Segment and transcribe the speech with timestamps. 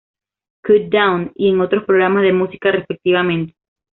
[0.63, 3.55] Countdown" y en otros programas de música, respectivamente.